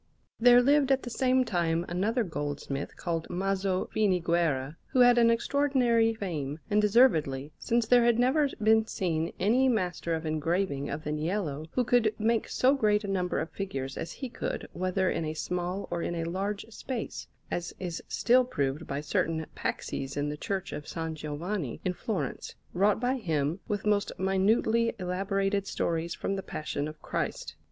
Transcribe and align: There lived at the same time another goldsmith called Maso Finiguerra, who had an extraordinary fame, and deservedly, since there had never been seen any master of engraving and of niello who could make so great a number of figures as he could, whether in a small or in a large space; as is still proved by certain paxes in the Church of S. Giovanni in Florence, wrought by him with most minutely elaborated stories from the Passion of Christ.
There 0.39 0.63
lived 0.63 0.91
at 0.91 1.03
the 1.03 1.11
same 1.11 1.45
time 1.45 1.85
another 1.87 2.23
goldsmith 2.23 2.97
called 2.97 3.29
Maso 3.29 3.85
Finiguerra, 3.93 4.77
who 4.87 5.01
had 5.01 5.19
an 5.19 5.29
extraordinary 5.29 6.11
fame, 6.15 6.57
and 6.71 6.81
deservedly, 6.81 7.51
since 7.59 7.85
there 7.85 8.03
had 8.03 8.17
never 8.17 8.49
been 8.63 8.87
seen 8.87 9.31
any 9.39 9.69
master 9.69 10.15
of 10.15 10.25
engraving 10.25 10.89
and 10.89 11.03
of 11.05 11.13
niello 11.13 11.67
who 11.73 11.83
could 11.83 12.15
make 12.17 12.47
so 12.49 12.73
great 12.73 13.03
a 13.03 13.07
number 13.07 13.39
of 13.39 13.51
figures 13.51 13.95
as 13.95 14.11
he 14.11 14.27
could, 14.27 14.67
whether 14.73 15.07
in 15.07 15.23
a 15.23 15.35
small 15.35 15.87
or 15.91 16.01
in 16.01 16.15
a 16.15 16.23
large 16.23 16.65
space; 16.71 17.27
as 17.51 17.71
is 17.79 18.01
still 18.07 18.43
proved 18.43 18.87
by 18.87 19.01
certain 19.01 19.45
paxes 19.55 20.17
in 20.17 20.29
the 20.29 20.35
Church 20.35 20.73
of 20.73 20.85
S. 20.85 20.97
Giovanni 21.13 21.79
in 21.85 21.93
Florence, 21.93 22.55
wrought 22.73 22.99
by 22.99 23.17
him 23.17 23.59
with 23.67 23.85
most 23.85 24.11
minutely 24.17 24.95
elaborated 24.97 25.67
stories 25.67 26.15
from 26.15 26.35
the 26.37 26.41
Passion 26.41 26.87
of 26.87 26.99
Christ. 27.03 27.53